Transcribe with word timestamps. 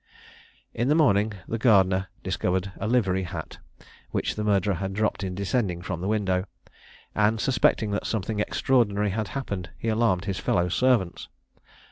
In 0.73 0.87
the 0.87 0.95
morning 0.95 1.33
the 1.47 1.59
gardener 1.59 2.07
discovered 2.23 2.71
a 2.79 2.87
livery 2.87 3.21
hat, 3.21 3.59
which 4.09 4.33
the 4.33 4.43
murderer 4.43 4.73
had 4.73 4.95
dropped 4.95 5.23
in 5.23 5.35
descending 5.35 5.83
from 5.83 6.01
the 6.01 6.07
window; 6.07 6.45
and, 7.13 7.39
suspecting 7.39 7.91
that 7.91 8.07
something 8.07 8.39
extraordinary 8.39 9.11
had 9.11 9.27
happened, 9.37 9.69
he 9.77 9.89
alarmed 9.89 10.25
his 10.25 10.39
fellow 10.39 10.69
servants. 10.69 11.27